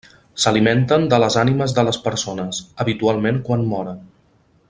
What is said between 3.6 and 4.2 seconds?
moren.